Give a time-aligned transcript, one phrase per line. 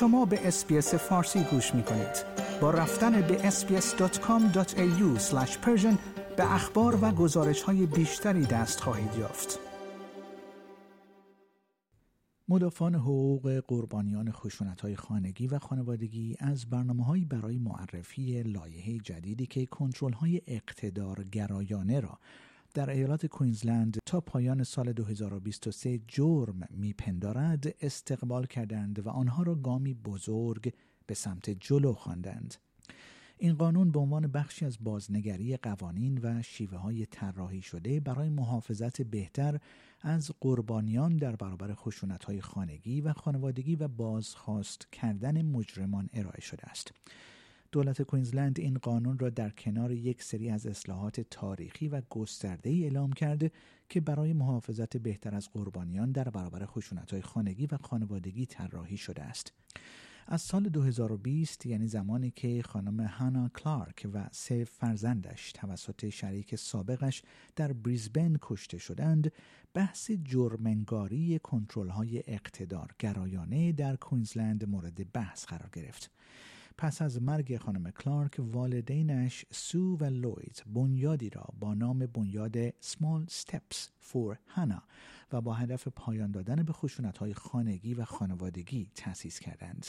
[0.00, 2.24] شما به اسپیس فارسی گوش می کنید.
[2.60, 5.20] با رفتن به sbs.com.au
[6.36, 9.58] به اخبار و گزارش های بیشتری دست خواهید یافت.
[12.48, 19.66] مدافعان حقوق قربانیان خشونت های خانگی و خانوادگی از برنامه برای معرفی لایحه جدیدی که
[19.66, 22.18] کنترل های اقتدار گرایانه را
[22.74, 29.94] در ایالات کوینزلند تا پایان سال 2023 جرم میپندارد استقبال کردند و آنها را گامی
[29.94, 30.74] بزرگ
[31.06, 32.54] به سمت جلو خواندند.
[33.38, 39.02] این قانون به عنوان بخشی از بازنگری قوانین و شیوه های طراحی شده برای محافظت
[39.02, 39.60] بهتر
[40.00, 46.66] از قربانیان در برابر خشونت های خانگی و خانوادگی و بازخواست کردن مجرمان ارائه شده
[46.70, 46.92] است.
[47.72, 52.84] دولت کوینزلند این قانون را در کنار یک سری از اصلاحات تاریخی و گسترده ای
[52.84, 53.50] اعلام کرده
[53.88, 59.52] که برای محافظت بهتر از قربانیان در برابر خشونت‌های خانگی و خانوادگی طراحی شده است.
[60.30, 67.22] از سال 2020 یعنی زمانی که خانم هانا کلارک و سه فرزندش توسط شریک سابقش
[67.56, 69.32] در بریزبن کشته شدند
[69.74, 76.10] بحث جرمنگاری کنترل های اقتدار گرایانه در کوینزلند مورد بحث قرار گرفت
[76.78, 83.30] پس از مرگ خانم کلارک والدینش سو و لوید بنیادی را با نام بنیاد Small
[83.30, 83.76] Steps
[84.10, 84.82] for Hannah
[85.32, 86.74] و با هدف پایان دادن به
[87.18, 89.86] های خانگی و خانوادگی تأسیس کردند.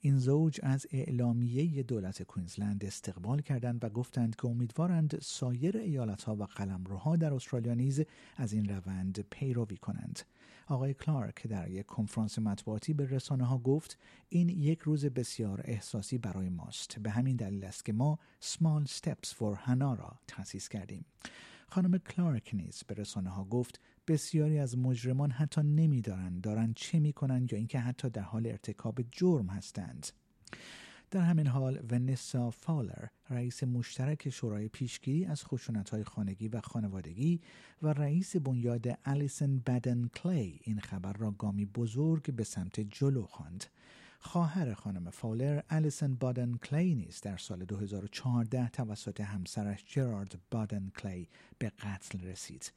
[0.00, 6.44] این زوج از اعلامیه دولت کوینزلند استقبال کردند و گفتند که امیدوارند سایر ایالتها و
[6.44, 8.02] قلمروها در استرالیا نیز
[8.36, 10.20] از این روند پیروی کنند.
[10.70, 16.18] آقای کلارک در یک کنفرانس مطبوعاتی به رسانه ها گفت این یک روز بسیار احساسی
[16.18, 16.98] برای ماست.
[16.98, 21.04] به همین دلیل است که ما Small Steps for Hannah را تأسیس کردیم.
[21.68, 27.52] خانم کلارک نیز به رسانه ها گفت بسیاری از مجرمان حتی نمی‌دانند دارند چه می‌کنند
[27.52, 30.06] یا اینکه حتی در حال ارتکاب جرم هستند.
[31.10, 35.42] در همین حال ونسا فالر رئیس مشترک شورای پیشگیری از
[35.92, 37.40] های خانگی و خانوادگی
[37.82, 43.64] و رئیس بنیاد الیسن بادن کلی این خبر را گامی بزرگ به سمت جلو خواند.
[44.20, 51.28] خواهر خانم فالر الیسن بادن کلی نیز در سال 2014 توسط همسرش جرارد بادن کلی
[51.58, 52.72] به قتل رسید.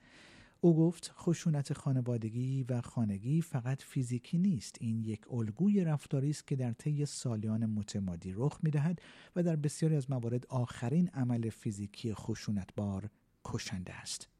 [0.66, 4.78] او گفت خشونت خانوادگی و خانگی فقط فیزیکی نیست.
[4.82, 9.02] این یک الگوی رفتاری است که در طی سالیان متمادی رخ می‌دهد
[9.36, 13.10] و در بسیاری از موارد آخرین عمل فیزیکی خشونتبار
[13.46, 14.33] کشنده است.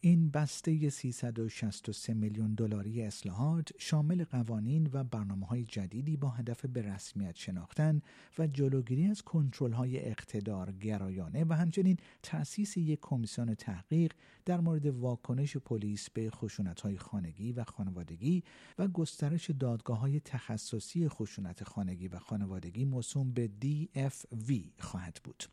[0.00, 6.82] این بسته 363 میلیون دلاری اصلاحات شامل قوانین و برنامه های جدیدی با هدف به
[6.82, 8.02] رسمیت شناختن
[8.38, 14.12] و جلوگیری از کنترل های اقتدار گرایانه و همچنین تأسیس یک کمیسیون تحقیق
[14.44, 18.42] در مورد واکنش پلیس به خشونت های خانگی و خانوادگی
[18.78, 25.44] و گسترش دادگاه های تخصصی خشونت خانگی و خانوادگی موسوم به DFV خواهد بود.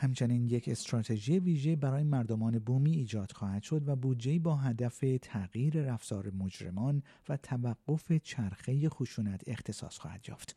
[0.00, 5.82] همچنین یک استراتژی ویژه برای مردمان بومی ایجاد خواهد شد و بودجه با هدف تغییر
[5.82, 10.56] رفتار مجرمان و توقف چرخه خشونت اختصاص خواهد یافت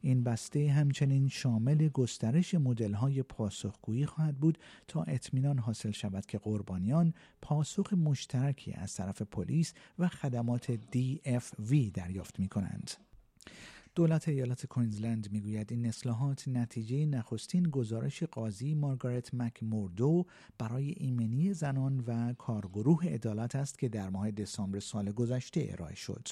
[0.00, 2.54] این بسته همچنین شامل گسترش
[2.94, 4.58] های پاسخگویی خواهد بود
[4.88, 12.40] تا اطمینان حاصل شود که قربانیان پاسخ مشترکی از طرف پلیس و خدمات DFV دریافت
[12.40, 12.90] می کنند.
[13.94, 20.26] دولت ایالت کوینزلند می‌گوید این اصلاحات نتیجه نخستین گزارش قاضی مارگارت مک موردو
[20.58, 26.28] برای ایمنی زنان و کارگروه عدالت است که در ماه دسامبر سال گذشته ارائه شد.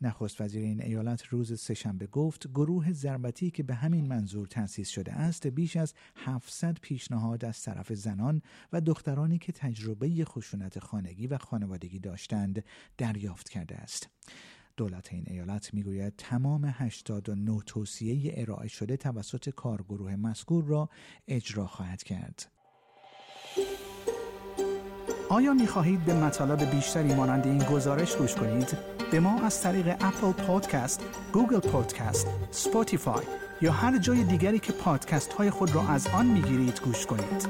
[0.00, 5.12] نخست وزیر این ایالت روز سهشنبه گفت گروه ضربتی که به همین منظور تأسیس شده
[5.12, 8.42] است بیش از 700 پیشنهاد از طرف زنان
[8.72, 12.64] و دخترانی که تجربه خشونت خانگی و خانوادگی داشتند
[12.98, 14.08] دریافت کرده است.
[14.76, 20.88] دولت این ایالت می‌گوید تمام 89 توصیه ارائه شده توسط کارگروه مذکور را
[21.28, 22.52] اجرا خواهد کرد.
[25.30, 28.78] آیا می خواهید به مطالب بیشتری مانند این گزارش گوش کنید؟
[29.10, 33.24] به ما از طریق Apple Podcast، Google Podcast، Spotify
[33.62, 37.48] یا هر جای دیگری که پادکست های خود را از آن می گیرید گوش کنید.